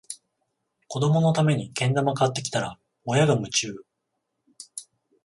[0.87, 3.67] 子どものためにけん玉買ってきたら、親が夢中